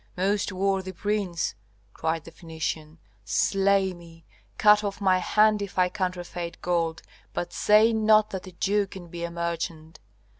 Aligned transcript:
Most 0.17 0.51
worthy 0.51 0.93
prince," 0.93 1.53
cried 1.93 2.23
the 2.23 2.31
Phœnician, 2.31 2.97
"slay 3.23 3.93
me, 3.93 4.25
cut 4.57 4.83
off 4.83 4.99
my 4.99 5.19
hand 5.19 5.61
if 5.61 5.77
I 5.77 5.89
counterfeit 5.89 6.59
gold, 6.63 7.03
but 7.35 7.53
say 7.53 7.93
not 7.93 8.31
that 8.31 8.47
a 8.47 8.51
Jew 8.51 8.87
can 8.87 9.09
be 9.09 9.23
a 9.23 9.29
merchant. 9.29 9.99